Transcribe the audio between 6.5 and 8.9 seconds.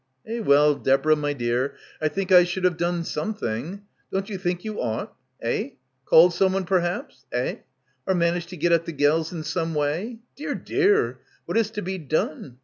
perhaps— eh?— or managed to get at